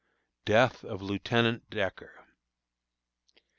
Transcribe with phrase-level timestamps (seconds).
[0.45, 2.25] DEATH OF LIEUTENANT DECKER.